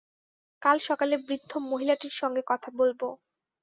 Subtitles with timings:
[0.61, 3.01] কাল সকালে বৃদ্ধ মহিলাটির সঙ্গে কথা বলব।